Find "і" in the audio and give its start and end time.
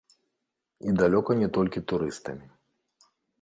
0.87-0.93